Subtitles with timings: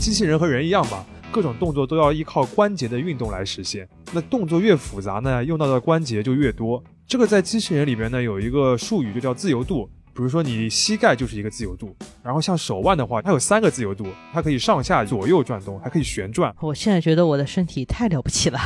[0.00, 3.86] 机器人和人一样吧，各种动作都要依靠关节的运动来实现。
[4.12, 6.82] 那动作越复杂呢，用到的关节就越多。
[7.06, 9.88] 这个在机器人里边呢，有一个术语就叫自由度。
[10.12, 16.54] 比如说你膝盖就是一个自由度，然后像手腕的话，它有三个自由度，它可以上下左右转动，还可以旋转。
[16.60, 18.58] 我现在觉得我的身体太了不起了。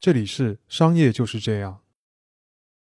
[0.00, 1.80] 这里是商业就是这样。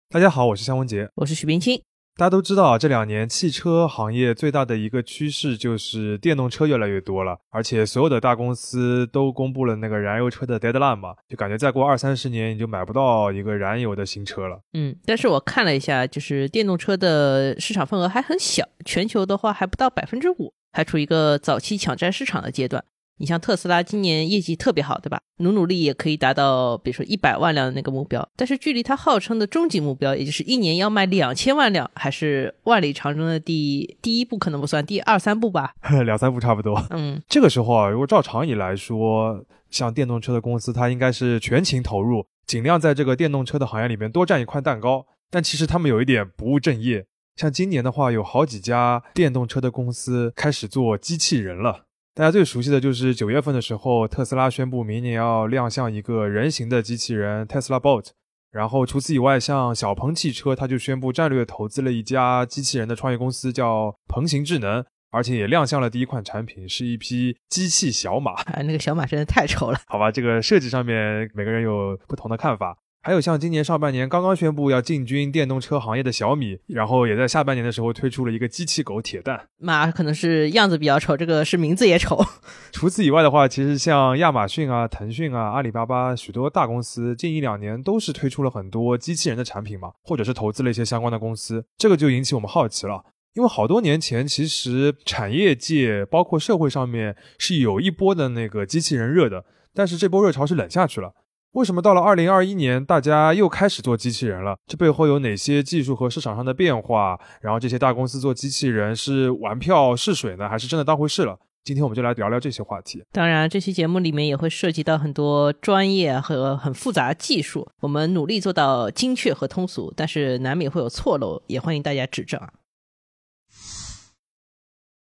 [0.08, 1.78] 大家好，我是向文杰，我是许冰清。
[2.16, 14.62] 大家都知道啊，这两年汽车行业最大的一个趋势就是电动车越来越多了，而且所有的大公司都公布了那个燃油车的 deadline 嘛，就感觉再过二三十年你就买不到一个燃油的新车了。
[14.72, 22.82] 嗯，但是我看了一下，就是电动车的市场份额还很小，全球的话还不到百分之五，还处于一个早期抢占市场的阶段。
[23.18, 25.20] 你像特斯拉今年业绩特别好，对吧？
[25.38, 28.26] 努努力也可以达到，比如说一百万辆的那个目标。
[28.36, 35.72] 但是距离它号称的终极目标，也就是一年要卖两千万辆，还是万里长征的第第一步可能不算，第二三步吧？
[36.04, 36.80] 两三步差不多。
[36.90, 45.06] 嗯，这个时候啊，如果照常理来说，像电动车的公司，它应该是全情投入，尽量在这个电动车的行业里面多占一块蛋糕。
[45.30, 51.86] 但其实他们有一点不务正业，像今年的话，有好几家电动车的公司开始做机器人了。
[52.14, 58.08] 大家最熟悉的就是九月份的时候，特斯拉宣布明年要亮相一个人形的机器人 Tesla Bot。
[58.50, 68.32] 然后除此以外，像小鹏汽车，它就宣布战略投资了一家机器人的创业公司，叫鹏行智能，而且也亮相了第一款产品，是一匹机器小马。
[68.42, 69.80] 啊，那个小马真的太丑了。
[69.86, 72.76] 好吧，这个设计上面每个人有不同的看法。
[73.04, 79.48] 还有像今年上半年刚刚宣布要进军电动车行业的小米，然后也在下半年的时候推出了一个机器狗铁蛋。
[79.58, 82.24] 马可能是样子比较丑，这个是名字也丑。
[82.70, 91.64] 除此以外的话，其实像亚马逊啊、腾讯啊、阿里巴巴许多大公司，近一两年都是推出了很多机器人的产品嘛，或者是投资了一些相关的公司。
[91.76, 93.04] 这个就引起我们好奇了，
[93.34, 101.14] 因为好多年前其实产业界包括社会上面是有一波的那个机器人热的，但是这波热潮是冷下去了。
[101.52, 104.56] 为什么到了二零二一年，大家又开始做机器人了？
[104.66, 107.20] 这背后有哪些技术和市场上的变化？
[107.42, 111.38] 然后这些大公司做机器人是玩票试水呢，还是真的当回事了？
[111.62, 113.04] 今天我们就来聊聊这些话题。
[113.12, 122.48] 当然，这期节目里面也会涉及到很多专业和很复杂技术，我们努力做到精确和通俗，但是难免会有错漏，也欢迎大家指正啊。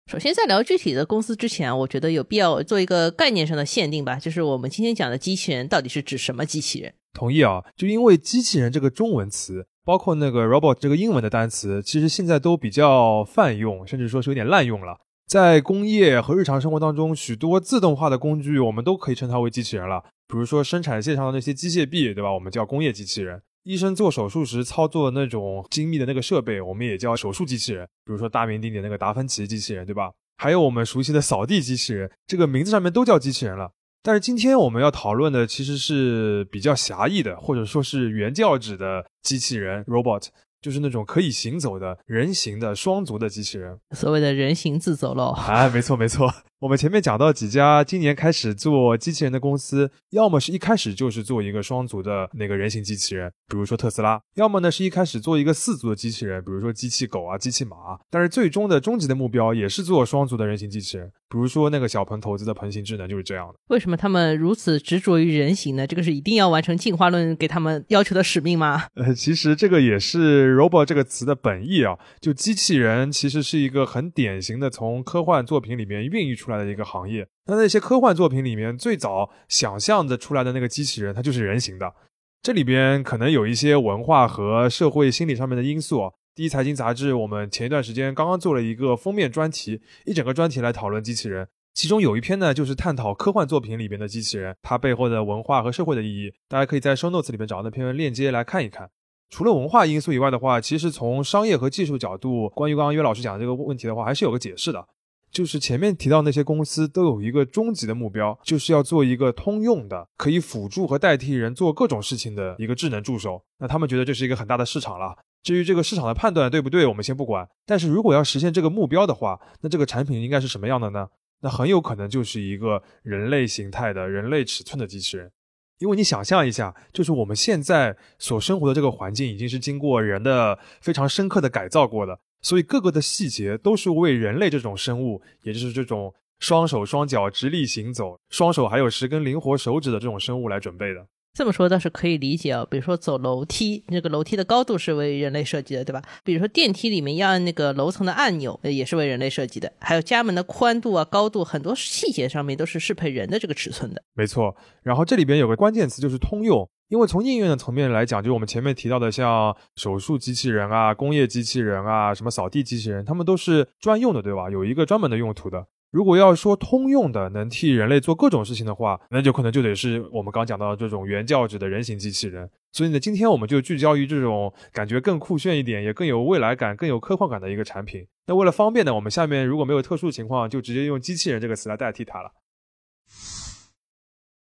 [0.07, 6.93] 首先，在聊具体的公司之前啊，我觉得有必要做一个概念上的限定吧，就是我们今天讲的机器人到底是指什么机器人？
[7.13, 14.97] 同意啊，就因为机器人这个中文词，包括那个 robot 这个英文的单词，其实现在都比较泛用，甚至说是有点滥用了。
[15.27, 20.01] 在工业和日常生活当中，许多自动化的工具，我们都可以称它为机器人了。
[20.25, 22.31] 比如说生产线上的那些机械臂，对吧？
[22.31, 23.41] 我们叫工业机器人。
[23.67, 27.85] 医生做手术时操作那种精密的那个设备，我们也叫手术机器人。
[28.05, 30.09] 比如说大名鼎鼎那个达芬奇机器人，对吧？
[30.37, 33.69] 还有我们熟悉的扫地机器人，这个名字上面都叫机器人了。
[34.01, 40.27] 但是今天我们要讨论的其实是比较狭义的，或者说是原教旨的机器人 （robot）。
[40.59, 45.31] 就是那种可以行走的人形的双足的机器人，所谓的人形自走喽。
[45.47, 46.27] 哎，没错没错。
[46.59, 57.77] 我们前面讲到几家今年开始做机器人的公司，要么是一开始就是做一个双足的那个人形机器人，比如说特斯拉；要么呢是一开始做一个四足的机器人，比如说机器狗啊、机器马。
[58.09, 63.53] 但是最终的终极的目标也是做双足的人形机器人，比如说那个小鹏投资的鹏行智能就是这样的。
[63.67, 65.85] 为什么他们如此执着于人形呢？
[65.85, 68.85] 这个是一定要完成进化论给他们要求的使命吗？
[68.95, 76.46] 呃，其实这个也是 robot 这个词的本意啊，就机器人其实是一个很典型的从科幻作品里面孕育出。
[76.47, 81.93] 出来的一个行业，那那些科幻作品里面最早想象的出来的那个机器人，它就是人形的。
[82.41, 86.13] 这里边可能有一些文化和社会心理上面的因素。
[86.33, 96.31] 第一财经杂志，我们前一段时间刚刚做了一个封面专题，一整个专题来讨论机器人，其中有一篇呢，就是探讨科幻作品里边的机器人它背后的文化和社会的意义。
[96.47, 98.89] 大家可以在 show notes 里面找那篇链接来看一看。
[99.29, 104.87] 除了文化因素以外的话，其实从商业和技术角度，关于刚刚约老师讲的这个问题的话，还是有个解释的。
[105.31, 113.43] 就是前面提到那些公司都有一个终极的目标，就是要做一个通用的、可以辅助和代替人做各种事情的一个智能助手。
[113.59, 115.15] 那他们觉得这是一个很大的市场了。
[115.43, 117.47] 至于这个市场的判断对不对，我们先不管。
[117.65, 121.07] 但是如果要实现这个目标的话，那这个产品应该是什么样的呢？
[121.41, 125.31] 那很有可能就是一个人类形态的、人类尺寸的机器人。
[125.77, 132.19] 因为你想象一下，就是我们现在所生活的这个环境已经是经过人的非常深刻的改造过的。
[132.41, 141.07] 所以各个的细节都是为人类这种生物，也就是这种双手双脚直立行走、双手还有十根灵活手指的这种生物来准备的。
[141.37, 146.01] 这么说倒是可以理解啊，比如说走楼梯，那个楼梯的高度是为人类设计的，对吧？
[146.23, 149.71] 比如说电梯里面要按那个楼层的按钮，也是为人类设计的。
[149.77, 154.01] 还有家门的宽度啊、高度，很多细节上面都是适配人的这个尺寸的。
[154.15, 154.55] 没错。
[154.81, 164.49] 然后这里边有个关键词就是通用，因为从应用的层面来讲，就我们前面提到的像手术机器人啊、工业机器人啊、什么扫地机器人，他们都是专用的，对吧？
[164.49, 165.67] 有一个专门的用途的。
[165.89, 172.49] 如果要说通用的能替人类做各种事情的话，那就可能就得是我们刚讲到的这种原教旨的人形机器人。
[172.73, 178.05] 所以呢，今天我们就聚焦于这种感觉更酷炫一点，也更有未来感、更有科幻感的一个产品。
[178.27, 182.31] 那为了方便呢，我们下面如果没有特殊情况，就直接用机器人这个词来代替它了。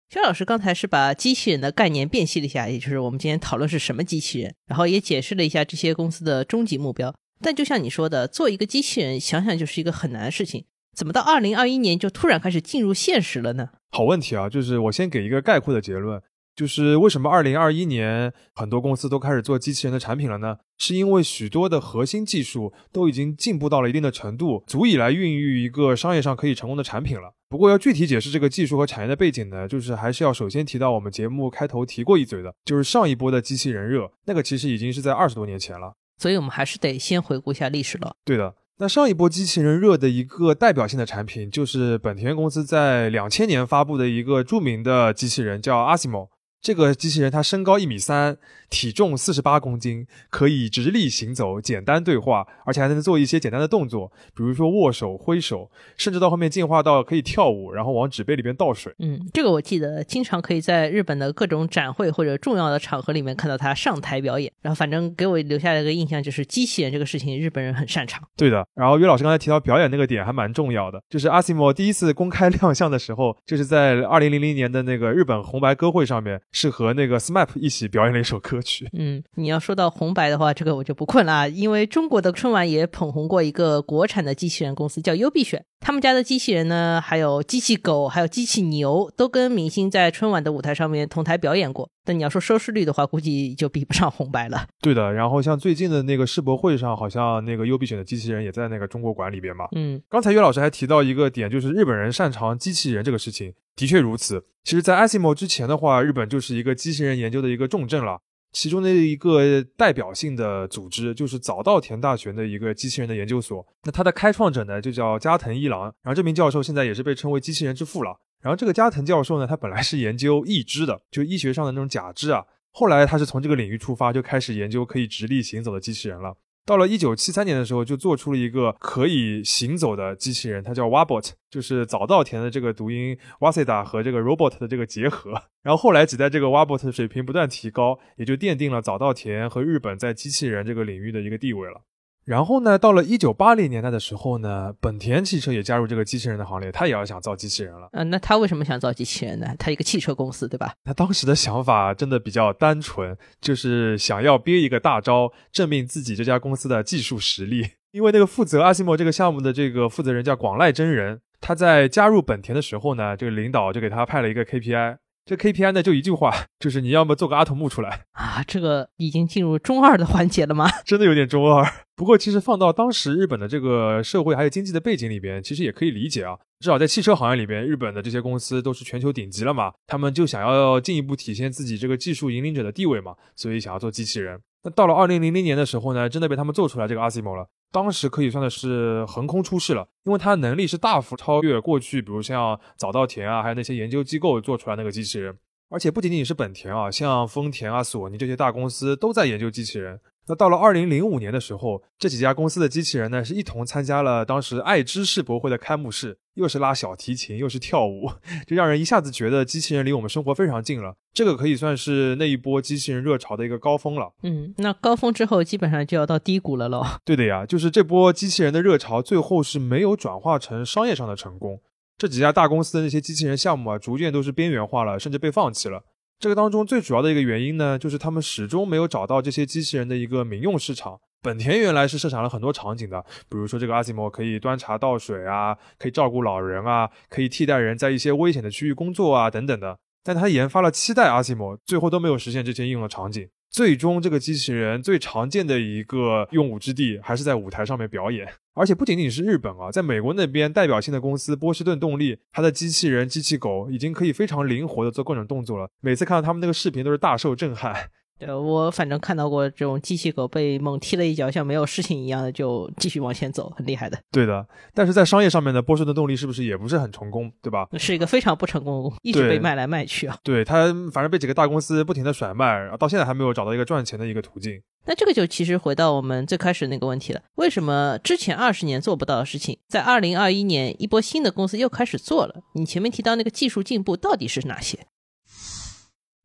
[0.09, 7.15] 肖老师刚才是把机器人的概念辨析了一下，也就是我们今天讨论是什么机器人，然后也解释了一下这些公司的终极目标。
[7.43, 10.65] 但就像你说的，做一个机器人，想想就是一个很难的事情。
[10.99, 13.69] 怎么到二零二一年就突然开始进入现实了呢？
[13.93, 14.49] 好问题啊！
[14.49, 16.21] 就是我先给一个概括的结论，
[16.56, 20.56] 就是为什么二零二一年很多公司都开始做机器人的产品了呢？
[20.77, 27.33] 是因为许多的核心技术都已经进步到了一定的程度，足以来孕育一个商业上可以成功的产品了。
[27.49, 35.94] 不过要具体解释这个技术和产业的背景呢，就是还是要首先提到我们节目开头提过一嘴的，就是上一波的机器人热，那个其实已经是在二十多年前了。
[36.21, 38.17] 所以我们还是得先回顾一下历史了。
[38.25, 38.56] 对的。
[38.81, 46.31] 那上一波机器人热的一个代表性的产品，就是本田公司在两千年发布的一个著名的机器人，叫阿西莫。
[46.60, 48.37] 这个机器人它身高一米三，
[48.69, 58.93] 体重四十八公斤，可以直立行走、简单对话，而且还能做一些简单的动作，比如说握手、挥手，甚至到后面进化到可以跳舞，然后往纸杯里边倒水。
[58.99, 64.52] 嗯，这个我记得，经常可以在日本的各种展会或者重要的场合里面看到它上台表演。
[64.60, 68.22] 然后反正给我留下了一个印象，就是机器人这个事情日本人很擅长。
[68.37, 68.66] 对的。
[68.75, 76.40] 然后岳老师刚才提到表演那个点还蛮重要的，就是阿西莫第一次公开亮相的时候，就是在二零零零年的那个日本红白歌会上面。
[76.53, 78.89] 是和那个 SMAP 一起表演了一首歌曲。
[78.93, 85.65] 嗯，你要说到红白的话，这个我就不困了，因为中国的春晚也捧红过一个国产的机器人公司，叫优必选。
[85.81, 91.89] 他们家的机器人呢，还有机器狗，还有机器牛，都跟明星在春晚的舞台上面同台表演过。
[92.05, 94.67] 但你要说收视率的话，估计就比不上红白了。
[94.81, 99.67] 对的，然后像最近的那个世博会上，好像那个优必选的机器人也在那个中国馆里边嘛。
[99.77, 104.45] 嗯，刚才岳老师还提到一个点，就是日本人擅长机器人这个事情，的确如此。
[104.65, 108.21] 其实，在 Asimo 之前的话，日本就是一个机器人研究的一个重镇了。
[108.58, 113.64] 其中的一个代表性的组织就是早稻田大学的一个机器人的研究所。
[113.84, 115.82] 那它的开创者呢，就叫加藤一郎。
[116.02, 118.19] 然后这名教授现在也是被称为机器人之父了。
[118.40, 122.44] 然后这个加藤教授呢，他本来是研究义肢的，就医学上的那种假肢啊。
[122.72, 126.37] 后来他是从这个领域出发，就开始研究可以直立行走的机器人了。
[126.69, 135.31] 到了一九七三年的时候，就做出了一个可以行走的机器人，它叫 Wabot，就是早稻田的这个读音 Waseda 和这个 robot 的这个结合。
[135.62, 141.81] 然后后来几代这个 Wabot 的水平不断提高，也就奠定了早稻田和日本在机器人这个领域的一个地位了。
[142.29, 147.89] 然后呢，到了一九八零年代的时候呢，本田汽车也加入这个机器人的行列，他也要想造机器人了。
[147.93, 149.47] 嗯，那他为什么想造机器人呢？
[149.59, 150.75] 他一个汽车公司，对吧？
[150.85, 157.67] 他当时的想法真的比较单纯，就是想要憋一个大招，证明自己这家公司的技术实力。
[157.93, 164.99] 因为那个负责阿西莫这个项目的这个负责人叫广濑真人，他在加入本田的时候呢，这个领导就给他派了一个 KPI。
[165.29, 170.67] 这 KPI 呢就一句话， 就是你要么做个阿童木出来啊，这个已经进入中二的环节了吗？
[170.87, 171.70] 真的有点中二。
[171.94, 176.35] 不过其实放到当时日本的这个社会还有经济的背景里边，其实也可以理解啊。
[176.61, 184.41] 至少在汽车行业里边，日本的这些公司都是全球顶级了嘛，他们就想要进一步体现自己这个技术引领者的地位嘛，所以想要做机器人。
[184.63, 187.47] 那到了二零零零年的时候呢，真的被他们做出来这个 Asimo 了。
[187.70, 195.37] 当时可以算的是横空出世了，因为它能力是大幅超越过去，比如像早稻田啊，还有那些研究机构做出来那个机器人。
[195.70, 200.01] 而且不仅仅是本田啊，像丰田啊、索尼这些大公司都在研究机器人。
[200.29, 208.11] 那到了二零零五年的时候，这几家公司的机器人呢，是一同参加了当时爱知世博会的开幕式，又是拉小提琴，又是跳舞，
[208.47, 210.94] 就让人一下子觉得机器人离我们生活非常近了。
[211.13, 214.13] 这个可以算是那一波机器人热潮的一个高峰了。
[214.23, 216.85] 嗯，那高峰之后基本上就要到低谷了喽。
[217.05, 221.61] 对的呀，就是这波机器人的热潮最后是没有转化成商业上的成功。
[221.97, 225.82] 这几家大公司的那些机器人项目啊，逐渐都是边缘化了，甚至被放弃了。
[226.20, 230.98] 这个当中最主要的一个原因呢，就是他们始终没有找到这些机器人的一个民用市场。
[231.22, 239.79] 本田原来是设想了很多场景的，比如说这个阿西莫可以端茶倒水啊，可以照顾老人啊，可以替代人在一些危险的区域工作啊等等的。
[240.03, 243.29] 但他研发了七代阿西莫，最后都没有实现这些应用的场景。
[243.50, 248.28] 最终这个机器人最常见的一个用武之地还是在舞台上面表演。
[248.55, 255.70] 而且不仅仅是日本啊，在美国那边代表性的公司波士顿动力，它的机器人、机器狗已经可以非常灵活的做各种动作了。
[255.81, 257.90] 每次看到他们那个视频都是大受震撼。
[258.19, 263.96] 对，我反正看到过这种机器狗被猛踢了一脚，像没有事情一样的就继续往前走，很厉害的。
[264.10, 264.44] 对的，
[264.75, 267.69] 但是在商业上面呢，波士顿动力是不是也不是很成功，对吧？
[267.79, 270.17] 是一个非常不成功，一直被卖来卖去啊。
[270.25, 274.60] 对他，反正被几个大公司不停的甩卖，到现在还没有找到一个赚钱的一个途径。
[274.87, 282.34] 那这个就其实回到我们最开始那个问题了：为什么之前二十年做不到的事情，在二零二一年一波新的公司又开始做了？
[282.55, 284.79] 你前面提到那个技术进步到底是哪些？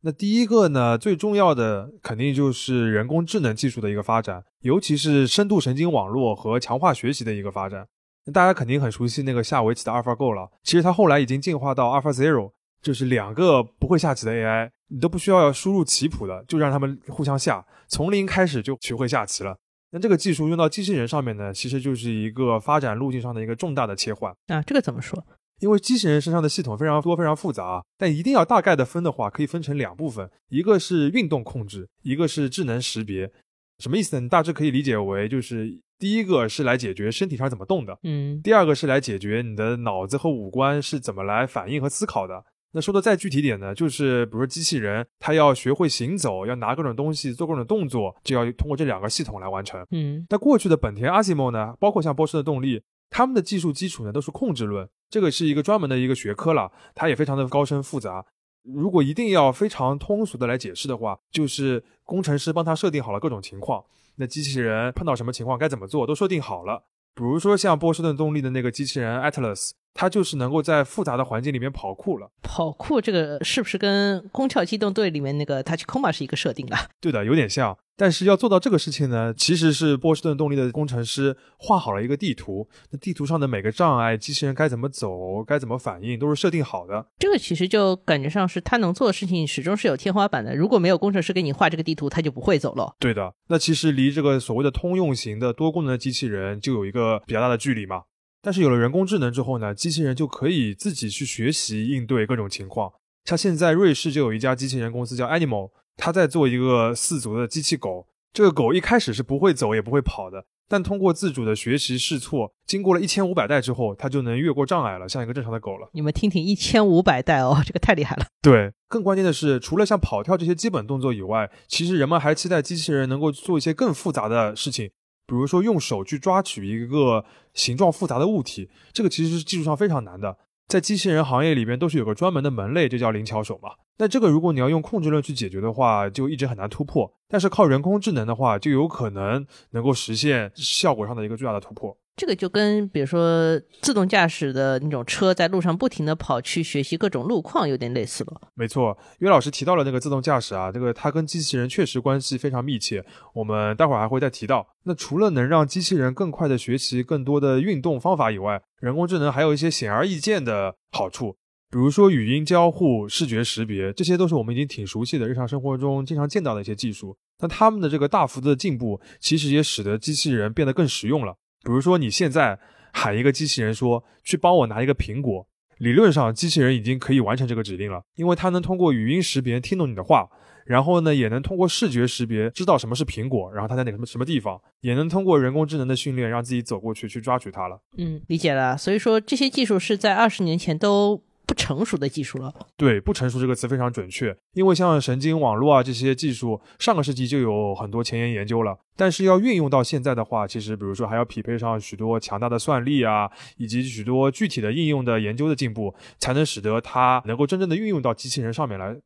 [0.06, 7.86] 那第一个呢，最重要的肯定就是人工智能技术的一个发展，尤其是深度神经网络和强化学习的一个发展。
[8.26, 12.50] 那大家肯定很熟悉那个下围棋的 AlphaGo 了，其实它后来已经进化到 AlphaZero，
[12.82, 19.56] 就是两个不会下棋的 AI，你都不需要输入棋谱的，就让他们互相下，从零开始就学会下棋了。
[19.92, 24.60] 那这个技术用到机器人上面呢，其实就是一个发展路径上的一个重大的切换啊。
[24.60, 25.24] 这个怎么说？
[25.60, 33.30] 因为机器人身上的系统非常多、非常复杂，但一定要大概的分的话，可以分成两部分，一个是运动控制，一个是智能识别。
[33.78, 34.20] 什么意思呢？
[34.20, 42.44] 你大致可以理解为，就是第一个是来解决身体上怎么动的，嗯，第二个是来解决你的脑子和五官是怎么来反应和思考的。
[42.72, 49.84] 那说的再具体点呢，就是比如说机器人，它要学会行走，要拿各种东西做各种动作，就要通过这两个系统来完成。
[49.92, 54.88] 嗯，那过去的本田、阿西莫呢，包括像波士顿动力，他们的技术基础呢都是控制论。
[55.14, 58.26] 这个是一个专门的一个学科了，它也非常的高深复杂。
[58.64, 63.84] 如果一定要非常通俗的来解释的话，就是工程师帮他设定好了各种情况，
[64.16, 66.82] 那机器人碰到什么情况该怎么做都设定好了。
[67.14, 72.28] 比如说像波士顿动力的那个机器人 Atlas，它就是能够在复杂的环境里面跑酷了。
[72.42, 76.88] 跑酷这个是不是跟《空壳机动队》里面那个 Tachikoma 是一个设定啊？
[77.00, 77.78] 对的，有点像。
[77.96, 87.06] 但是要做到这个事情呢，其实是波士顿动力的工程师画好了一个地图，那地图上的每个障碍，机器人该怎么走，该怎么反应，都是设定好的。
[87.20, 90.56] 这个其实就感觉上是他能做的事情始终是有天花板的。
[90.56, 92.96] 如果没有工程师给你画这个地图，他就不会走了。
[92.98, 98.02] 对的，那其实离这个所谓的通用型的多功能的机器人就有一个比较大的距离嘛。
[98.44, 102.92] 但是有了人工智能之后呢，机器人就可以自己去学习应对各种情况。
[103.24, 108.06] 像现在瑞士就有一家机器人公司叫 Animal，它在做一个四足的机器狗。
[108.34, 115.88] 这个狗一开始是不会走也不会跑的，但通过自主的学习试错，经过了一千五百代之后，它就能越过障碍了，像一个正常的狗了。
[115.92, 118.26] 你们听听，一千五百代哦，这个太厉害了。
[118.42, 124.90] 对，更关键的是，除了像跑跳这些基本动作以外，其实人们还期待机器人能够做一些更复杂的事情，
[125.26, 130.36] 比如说用手去抓取一个形状复杂的物体，这个其实是技术上非常难的。
[130.66, 133.70] 在机器人行业里边，都是有个专门的门类，就叫灵巧手嘛。
[133.98, 137.12] 那这个如果你要用控制论去解决的话，就一直很难突破。
[137.28, 141.96] 但是靠人工智能的话，就有可能能够实现效果上的一个巨大的突破。
[142.16, 148.40] 这个就跟比如说自动驾驶的那种车在路上不停的跑去学习各种路况有点类似了。
[148.54, 153.04] 没错，岳老师提到了那个自动驾驶啊，这个它跟机器人确实关系非常密切。
[153.34, 154.64] 我们待会儿还会再提到。
[154.84, 161.32] 那除了能让机器人更快的学习更多的运动方法以外，人工智能还有一些显而易见的好处，
[161.68, 167.16] 比如说语音交互、视觉识别，这些都是我们已经挺熟悉的日常生活中经常见到的一些技术。
[167.40, 171.34] 那他们的这个大幅度的进步，其实也使得机器人变得更实用了。
[171.64, 172.58] 比如说，你现在
[172.92, 175.46] 喊一个机器人说去帮我拿一个苹果，
[175.78, 180.28] 理论上机器人已经可以完成这个指令了，因为它能通过语音识别听懂你的话，
[180.66, 187.80] 然后呢，也能通过视觉识别知道什么是苹果，然后它在哪什么什么地方，也能通过人工智能的训练让自己走过去去抓取它了。
[187.96, 188.76] 嗯，理解了。
[188.76, 191.22] 所以说这些技术是在二十年前都。
[191.46, 208.96] 不成熟的技术了，对，不成熟这个词非常准确，因为像神经网络啊这些技术，上个世纪就有很多前沿研究了，但是要运用到现在的话，其实比如说还要匹配上许多强大的算力啊，以及许多具体的应用的研究的进步，才能使得它能够真正的运用到机器人上面来。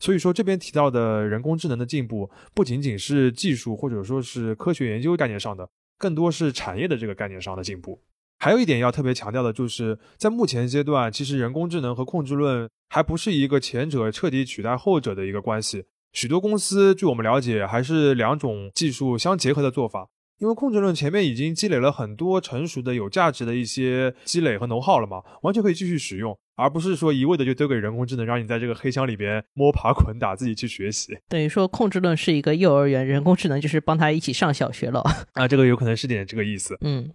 [0.00, 7.98] 所以说这边提到的人工智能的进步，不仅仅是技术或者说是科学研究概念上的，更多是产业的这个概念上的进步。
[8.44, 15.84] 还有一点要特别强调的，就是在目前阶段，其实人工智能和控制论还不是一个前者彻底取代后者的一个关系。
[16.12, 20.08] 许多公司，据我们了解，还是两种技术相结合的做法。
[20.40, 31.16] 因为控制论前面已经积累了很多成熟的、有价值的一些积累和能耗了嘛，完全可以继续使用，而不是说一味的就丢给人工智能，让你在这个黑箱里边摸爬滚打，自己去学习。
[31.30, 35.02] 等于说，控制论是一个幼儿园，人工智能就是帮他一起上小学了。
[35.32, 36.76] 啊，这个有可能是点这个意思。
[36.82, 37.10] 嗯。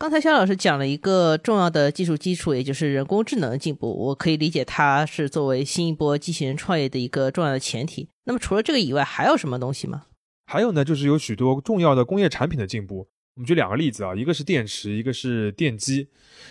[0.00, 3.92] 刚才肖老师讲了一个重要的技术基础，也就是人工智能的进步。
[4.06, 8.08] 我可以理解它是作为新一波机器人创业的一个重要的前提。
[8.24, 10.04] 那么除了这个以外，还有什么东西吗？
[10.46, 13.10] 还有呢，就是有许多重要的工业产品的进步。
[13.34, 16.08] 我们举两个例子啊，一个是电池，一个是电机。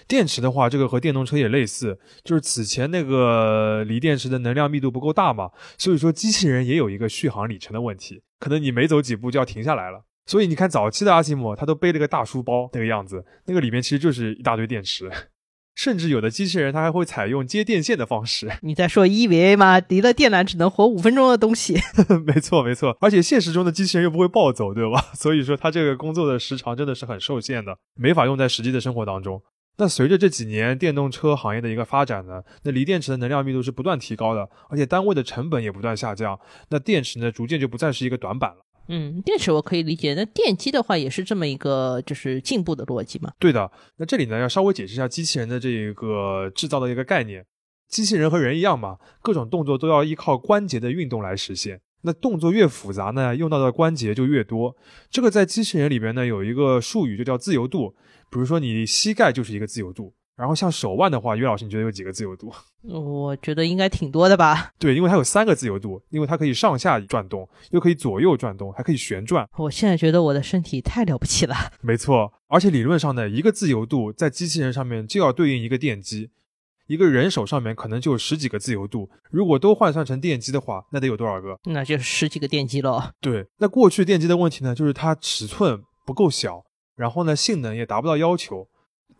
[0.07, 10.05] 电池的话，这个和电动车也类似，就是此前那个锂电池的能量密度不够大嘛，所以说机器人也有一个续航里程的问题，可能你没走几步就要停下来了。
[10.25, 15.09] 所以你看，早期的阿西莫他都背了个大书包那个样子，那个里面其实就是一大堆电池，
[15.75, 18.51] 甚至有的机器人它还会采用接电线的方式。
[18.61, 19.79] 你在说 EVA 吗？
[19.87, 21.79] 离了电缆只能活五分钟的东西。
[22.27, 24.99] 没错没错，而且现实中的机器人又不会暴走，对吧？
[25.13, 29.41] 所以说它这个工作的时长真的是很受限的，没法用在实际的生活当中。
[29.77, 36.37] 那随着这几年电动车行业的一个发展呢，那锂电池的能量密度是不断提高的，而且单位的成本也不断下降，
[36.69, 38.65] 那电池呢逐渐就不再是一个短板了。
[38.89, 43.31] 嗯，电池我可以理解，那电机的话也是这么一个就是进步的逻辑嘛？
[43.39, 47.45] 对的，那这里呢要稍微解释一下机器人的这个制造的一个概念。
[47.87, 51.79] 机器人和人一样嘛，各种动作都要依靠关节的运动来实现。
[52.01, 54.75] 那动作越复杂呢，用到的关节就越多。
[55.09, 57.95] 这个在机器人里边呢有一个术语就叫自由度，
[58.31, 60.13] 比如说你膝盖就是一个自由度。
[60.39, 62.49] 然后像手腕的话，岳老师你觉得有几个自由度？
[62.87, 64.71] 我觉得应该挺多的吧。
[64.79, 69.45] 对，因为它有三个自由度，因为它可以上下转动，又可以左右转动，还可以旋转。
[69.57, 71.53] 我现在觉得我的身体太了不起了。
[71.83, 76.29] 没错，而且理论上呢，一个自由度在机器人上面就要对应一个电机，
[76.87, 81.59] 一个人手上面可能就有十几个自由度，如果都换算成电机的话，那得有多少个？
[81.65, 83.03] 那就是十几个电机喽。
[83.19, 86.63] 对，那过去电机的问题呢，就是它尺寸不够小，
[86.95, 88.65] 然后呢性能也达不到要求。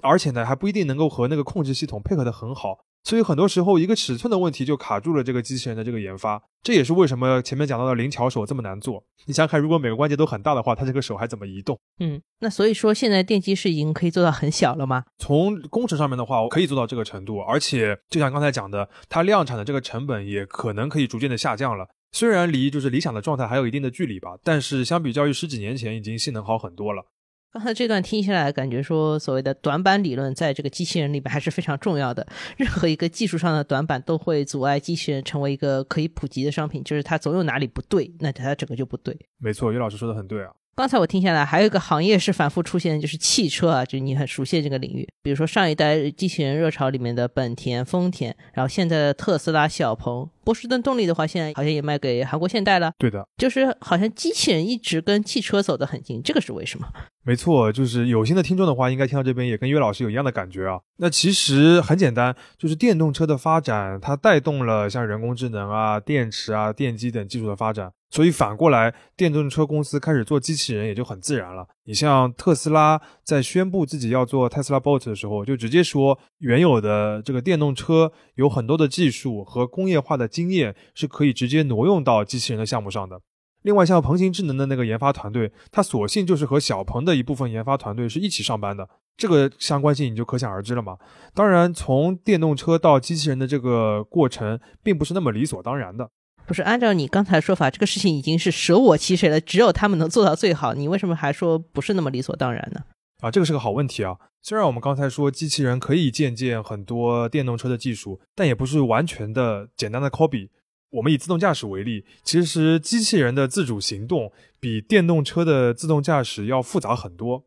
[0.01, 6.41] 而且呢，还不一定能够和那个控制系统配合的很好，所以很多时候一个尺寸的问题就卡住了这个机器人的这个研发。
[6.61, 9.03] 这也是为什么前面讲到的灵巧手这么难做。
[9.25, 11.79] 你想想看，如果每个关节都很大的话，它这个手还怎么移动？
[11.99, 15.05] 嗯，那所以说现在电机是已经可以做到很小了吗？
[15.17, 21.87] 从工程上面的话，我可以做到这个程度，而且就像刚才讲的，它量产的这个成本也可能可以逐渐的下降了。
[22.11, 27.05] 虽然离就是理想的状态还有一定的距离吧，但是相比较于十几年前，已经性能好很多了。
[27.51, 32.25] 刚才这段听下来，感觉说所谓的短板理论在这个机器人里边还是非常重要的。
[32.57, 39.17] 任何一个技术上的短板都会阻碍机器人成为一个可以普及的商品，就是它总有哪里不对，那它整个就不对。
[39.39, 40.51] 没错，于老师说的很对啊。
[40.79, 45.05] 刚才我听下来，还有一个行业是反复出现的，就是汽车啊，就你很熟悉这个领域。
[45.21, 52.93] 比如说上一代机器人热潮里面的本田、丰田，然后现在的特斯拉、小鹏、波士顿动力的话，现在好像也卖给韩国现代了。
[52.97, 56.87] 对的，就是好像机器人一直跟汽车走得很近，这个是为什么？
[57.25, 60.79] 没错，就是有心的听众的话，应该听到这边也跟岳老师有一样的感觉啊。
[60.99, 67.91] 那其实很简单，就是电动车的发展，它带动了像人工智能啊、电池啊、电机等技术的发展。
[68.11, 71.67] 所以反过来，电动车公司开始做机器人也就很自然了。
[71.85, 83.21] 你像特斯拉在宣布自己要做 Tesla Bot 的时候，就直接说原有的这个电动车有很多的技术和工业化的经验是可以直接挪用到机器人的项目上的。
[83.61, 90.97] 另外，像鹏行智能的那个研发团队，它索性就是和小鹏的一部分研发团队是一起上班的，这个相关性你就可想而知了嘛。
[91.35, 96.09] 当然，从电动车到机器人的这个过程，并不是那么理所当然的。
[96.49, 100.73] 不是按照你刚才说法，这个事情已经是舍我其谁了，只有他们能做到最好。
[100.73, 102.81] 你为什么还说不是那么理所当然呢？
[103.19, 104.17] 啊，这个是个好问题啊。
[104.41, 110.49] 虽然我们刚才说机器人可以借鉴很多电动车的技术，但也不是完全的简单的 copy。
[110.89, 117.45] 我们以自动驾驶为例，其实机器人的自主行动比电动车的自动驾驶要复杂很多。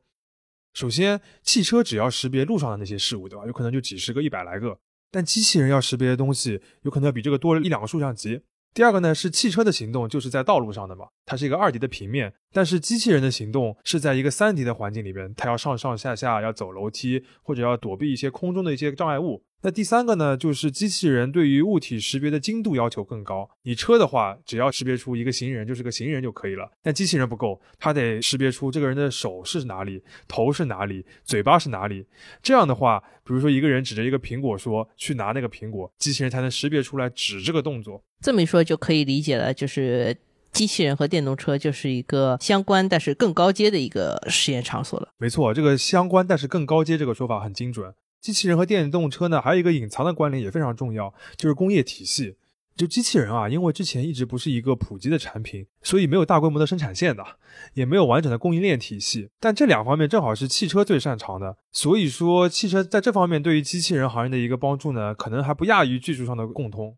[0.74, 3.44] 首先，汽车只要识别路上的那些事物，对吧？
[3.46, 4.78] 有可能就几十个、一百来个，
[5.10, 8.42] 但机器人要识别的东西，有可能要比这个多一两个数量级。
[8.74, 19.44] 第二个呢是汽车的行动就是在道路上的嘛，它是一个二 D 的平面，但是机器人的行动是在一个三 D 的环境里边，它要上上下下，要走楼梯或者要躲避一些空中的一些障碍物。
[19.64, 23.48] 那第三个呢，就是机器人对于物体识别的精度要求更高。
[23.62, 32.04] 你车的话，只要识别出一个行人就是个行人就可以了，但机器人不够，它得识别出这个人的手是哪里，头是哪里，嘴巴是哪里。
[32.42, 38.02] 这样的话，比如说一个人指着一个苹果说去拿那个苹果，机器人才能识别出来指这个动作。
[38.20, 40.16] 这么一说就可以理解了，就是
[40.50, 45.08] 机器人和电动车就是一个相关但是更高阶的一个实验场所了。
[45.18, 47.94] 没错，这个相关但是更高阶这个说法很精准。
[48.22, 52.36] 机器人和电动车呢，还有一个隐藏的关联也非常重要，就是工业体系。
[52.76, 57.22] 就机器人啊，因为之前一直不是一个普及的产品，所以没有大规模的生产线的，
[57.74, 59.28] 也没有完整的供应链体系。
[59.40, 66.96] 但这两方面正好是汽车最擅长的，所以说汽车在这方面对于机器人行业的一个帮助呢，可能还不亚于技术上的共通。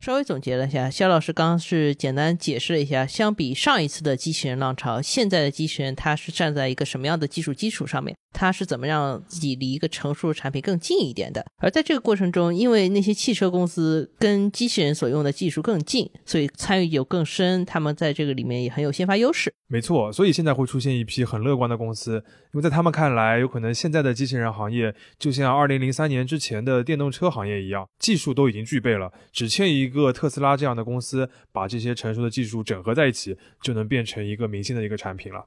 [0.00, 8.14] 稍微总结了一下，肖老师刚是简单解释了一下，相比上一次的机器人浪潮，现在的机器人它是站在一个什么样的技术基础上面？
[8.34, 11.46] 它是怎么让自己离一个成熟的产品更近一点的？
[11.56, 19.54] 而在这个过程中，因为那些汽车公司跟机器人所用的技术更近，所以参与有更深，他们在这个里面也很有先发优势。
[19.74, 35.44] 没错，所以现在会出现一批很乐观的公司，因为在他们看来，有可能现在的机器人行业就像二零零三年之前的电动车行业一样，技术都已经具备了，只欠一个特斯拉这样的公司把这些成熟的技术整合在一起，就能变成一个明星的一个产品了。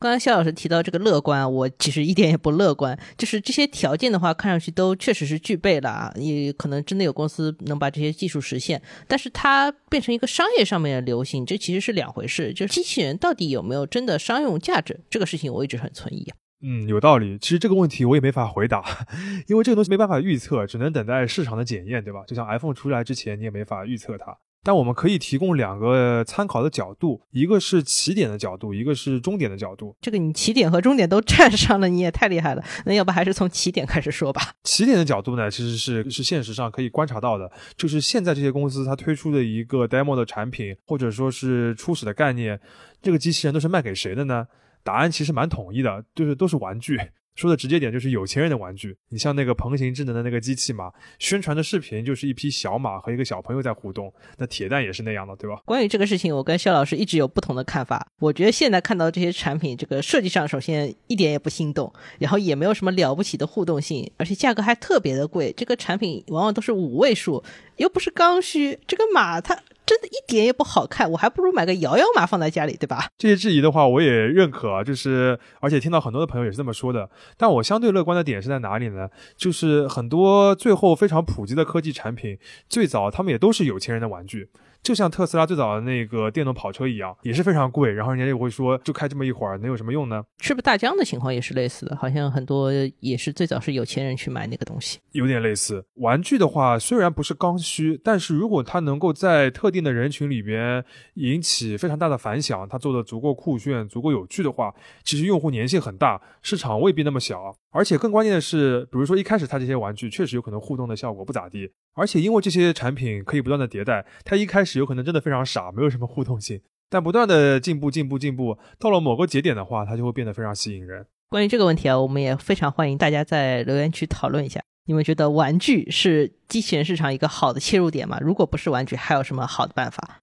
[0.00, 2.96] 刚才肖老师提到这个乐观，我其实一点也不乐观。
[3.16, 8.80] 就是这些条件的话，看上去都确实是具备了啊，也可能真的有公司能把这些技术实现。
[9.08, 12.52] 但是它变成一个商业上面的流行，这其实是两回事。
[12.52, 16.36] 就是机器人到底有没有真的商用价值，这个事情我一直很存疑啊。
[16.62, 17.36] 嗯，有道理。
[17.40, 18.84] 其实这个问题我也没法回答，
[19.48, 22.22] 因为这个东西没办法预测，只能等待市场的检验，对吧？
[22.24, 24.38] 就像 iPhone 出来之前，你也没法预测它。
[24.62, 29.96] 但我们可以提供两个参考的角度，一个是起点的角度，一个是终点的角度。
[30.00, 32.62] 这个你起点和终点都站上了，你也太厉害了。
[32.84, 34.52] 那要不还是从起点开始说吧。
[34.64, 42.60] 起点的角度呢，其实是是现实上可以观察到的，就是现在这些公司它推出的一个 demo 的产品，或者说是初始的概念，
[43.00, 44.46] 这个机器人都是卖给谁的呢？
[44.82, 46.98] 答案其实蛮统一的，就是都是玩具。
[47.38, 48.96] 说的直接点就是有钱人的玩具。
[49.10, 54.12] 你像那个鹏行智能的那个机器马，宣传的视频就是一匹小马和一个小朋友在互动。
[54.38, 55.62] 那铁蛋也是那样的，对吧？
[55.64, 58.04] 关于这个事情，我跟肖老师一直有不同的看法。
[58.18, 65.54] 我觉得现在看到这些产品，这个设计上首先一点也不心动，然后也没有什么了不起的互动性，而且价格还特别的贵。
[65.56, 67.44] 这个产品往往都是五位数，
[67.76, 68.76] 又不是刚需。
[68.88, 69.56] 这个马它。
[69.88, 73.08] 真的一点也不好看，我还不如买个摇摇马放在家里，对吧？
[73.16, 77.08] 这些质疑的话，我也认可，就是而且听到很多的朋友也是这么说的。
[77.38, 79.08] 但我相对乐观的点是在哪里呢？
[79.38, 84.50] 就是很多最后非常普及的科技产品，最早他们也都是有钱人的玩具。
[84.82, 90.22] 就像特斯拉最早的那个电动跑车一样，也是非常贵，然后人家又会说，就开这么一会儿，能有什么用呢？
[90.40, 91.94] 是不是大疆的情况也是类似的？
[91.96, 95.84] 好像很多也是最早是有钱人去买那个东西，有点类似。
[95.96, 100.82] 玩具的话，虽然不是刚需，但是如果它能够在特定的人群里边
[101.14, 107.54] 引起非常大的反响，它做的足够酷炫、足够有趣的话，其实用户粘性很大，市场未必那么小。
[107.70, 121.04] 而且更关键的是，比如说一开始它这些玩具确实有可能互动的效果不咋地，而且因为这些产品可以不断的迭代，它一开始有可能真的非常傻，没有什么互动性，但不断的进步、进步、进步，到了某个节点的话，它就会变得非常吸引人。
[121.28, 128.18] 关于这个问题啊，我们也非常欢迎大家在留言区讨论一下，你们觉得玩具是机器人市场一个好的切入点吗？
[128.22, 130.20] 如果不是玩具，还有什么好的办法？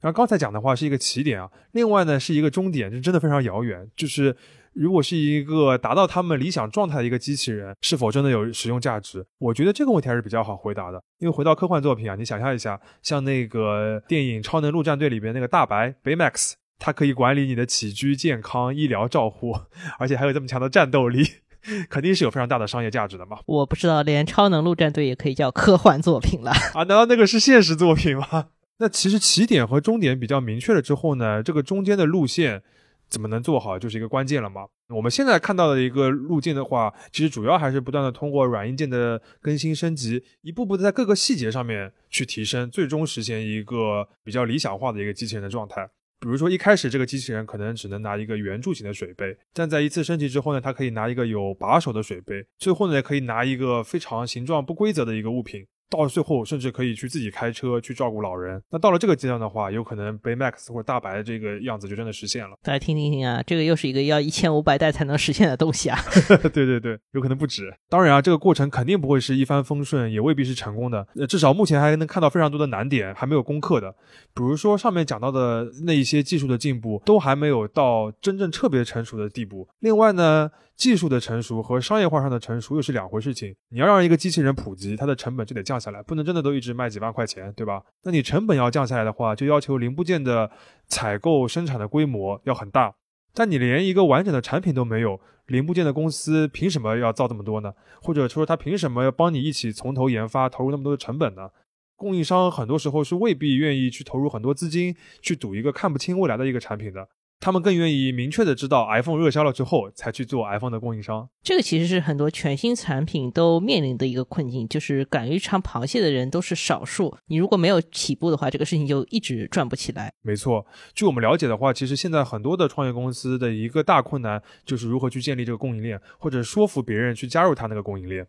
[0.00, 4.36] 然后刚才讲的话是一个起点啊，另外呢是一个终点，就真的非常遥远，就是。
[4.78, 9.26] 如果是一个达到他们理想状态的一个机器人，是否真的有使用价值？
[9.38, 11.02] 我觉得这个问题还是比较好回答的。
[11.18, 19.52] 因为回到科幻作品啊，你想象一下，像那个电影《超能陆战队》里边那个大白 Baymax，它可以管理你的起居健康、医疗照护，
[19.98, 21.24] 而且还有这么强的战斗力，
[21.90, 23.38] 肯定是有非常大的商业价值的嘛。
[23.46, 26.84] 我不知道，连《超能陆战队》也可以叫科幻作品了 啊？
[26.84, 28.46] 难道那个是现实作品吗？
[28.78, 32.62] 那其实起点和终点比较明确了之后呢，这个中间的路线。
[33.08, 34.66] 怎么能做好，就是一个关键了嘛？
[34.88, 45.88] 我们现在看到的一个路径的话，其实主要还是不断的通过软硬件的更新升级，一步步的在各个细节上面去提升，最终实现一个比较理想化的一个机器人的状态。
[46.20, 55.66] 比如说一开始这个机器人可能只能拿一个圆柱形的水杯，但在一次升级之后呢，它可以拿一个有把手的水杯，最后呢也可以拿一个非常形状不规则的一个物品。
[55.90, 58.62] 到最后，甚至可以去自己开车去照顾老人。
[58.70, 62.56] 那到了这个阶段的话，有可能 Baymax 或者大白这个样子就真的实现了。
[62.62, 65.98] 大家听听听啊，这个又是一个要一千五百代才能实现的东西啊！
[66.52, 67.72] 对对对，有可能不止。
[67.88, 71.06] 当然啊，这个过程肯定不会是一帆风顺，也未必是成功的。
[71.16, 73.90] 呃，至少目前还能看到非常多的难点还没有攻克的。
[74.34, 79.66] 比如说上面讲到的那一些技术的进步，都还没有到真正特别成熟的地步。
[79.80, 83.52] 另外呢，技术的成熟和商业化上的成熟又是两回事情。
[83.70, 87.82] 你要让一个机器人普及，它的成本就得降下来，不能真的都一直卖几万块钱，对吧？
[88.04, 90.48] 那你成本要降下来的话，就要求零部件的
[90.86, 92.94] 采购生产的规模要很大。
[93.34, 97.74] 但你连一个完整的产品都没有，零部件的公司凭什么要造这么多呢？
[98.00, 101.50] 或者说他凭什么要帮你一起从头研发，投入那么多的成本呢？
[101.96, 107.08] 供应商很多时候是未必愿意去投入很多资金去赌一个看不清未来的一个产品的。
[107.40, 111.28] 他们更愿意明确的知道 iPhone 热销了之后才去做 iPhone 的供应商。
[111.42, 117.16] 这个其实是很多全新产品都面临的一个困境，就是敢于尝螃蟹的人都是少数。
[117.26, 120.12] 你如果没有起步的话，这个事情就一直转不起来。
[120.22, 128.26] 没错，据我们了解的话，其实现在很多的创业公司的一个大困难就是如何去建立这个供应链，或者说服别人去加入他那个供应链。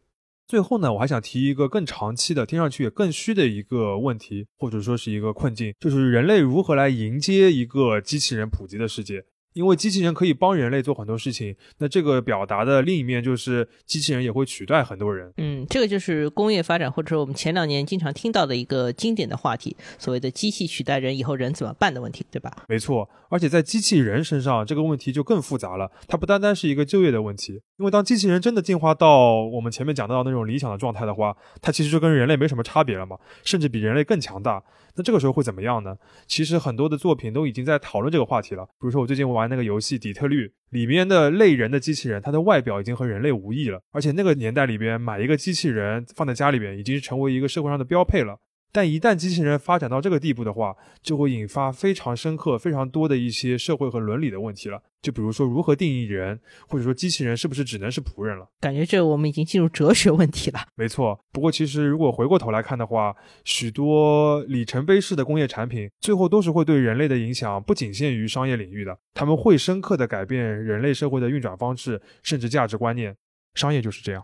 [0.49, 9.23] 最后呢，我还想提一个更长期的、听上去也更虚的一个问题，或者说是一个困境，就是人类如何来迎接一个机器人普及的世界。
[9.53, 15.31] 因为机器人可以帮人类做很多事情，那这个表达的另一面就是机器人也会取代很多人。
[15.37, 22.51] 嗯，这个就是工业发展，或者说我们前两年经常听到的一个经典的话题，所谓的机器取代人以后人怎么办的问题，对吧？
[22.67, 25.91] 没错，而且在机器人身上，这个问题就更复杂了。
[26.07, 34.63] 它不单单是一个就业的问题，因为当机器人真的进化到我们前面讲到那种理想的状态的话，它其实就跟人类没什么差别了嘛，甚至比人类更强大。
[34.95, 35.95] 那这个时候会怎么样呢？
[36.27, 38.65] 其实很多的作品都已经在讨论这个话题了。
[38.65, 43.81] 比如说我最近玩那个游戏《底特律》里面的类人的机器人，它的外表已经和人类无异了。
[43.91, 48.37] 而且那个年代里边买一个机器人放在家里边，已经是成为一个社会上的标配了。
[48.71, 54.81] 但一旦机器人发展到这个地步的话，就会引发非常深刻、非常多的一些社会和伦理的问题了。
[55.01, 58.45] 就比如说，如何定义人，或者说机器人是不是只能是仆人了？
[58.59, 60.59] 感觉这我们已经进入哲学问题了。
[60.75, 73.15] 没错，不过其实如果回过头来看的话，许多里程碑式的工业产品，最后都是会对人类的影响不仅限于商业领域的，他们会深刻的改变人类社会的运转方式，甚至价值观念。
[73.55, 74.23] 商业就是这样。